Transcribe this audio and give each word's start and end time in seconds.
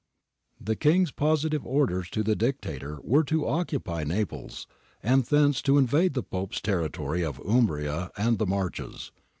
The 0.59 0.75
King's 0.75 1.11
positive 1.11 1.63
orders 1.63 2.09
to 2.09 2.23
the 2.23 2.35
Dictator 2.35 2.97
were 3.03 3.23
to 3.25 3.45
occupy 3.47 4.03
Naples, 4.03 4.65
and 5.03 5.23
thence 5.25 5.61
to 5.61 5.77
invade 5.77 6.15
the 6.15 6.23
Pope's 6.23 6.59
territory 6.59 7.23
of 7.23 7.39
Umbria 7.45 8.09
and 8.17 8.39
the 8.39 8.47
Marches. 8.47 9.11